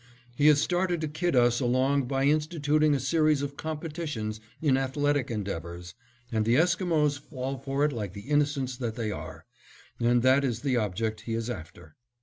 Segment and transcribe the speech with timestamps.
[0.35, 5.29] He has started to kid us along by instituting a series of competitions in athletic
[5.29, 5.93] endeavors,
[6.31, 9.45] and the Esquimos fall for it like the Innocents that they are,
[9.99, 11.97] and that is the object he is after.